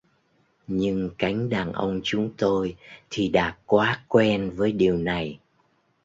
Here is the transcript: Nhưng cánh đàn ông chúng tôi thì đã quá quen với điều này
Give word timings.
Nhưng 0.67 1.09
cánh 1.17 1.49
đàn 1.49 1.73
ông 1.73 2.01
chúng 2.03 2.31
tôi 2.37 2.75
thì 3.09 3.27
đã 3.29 3.57
quá 3.65 4.05
quen 4.07 4.51
với 4.55 4.71
điều 4.71 4.97
này 4.97 5.39